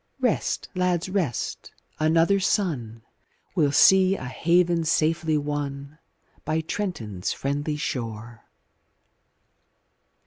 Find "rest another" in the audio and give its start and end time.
1.09-2.39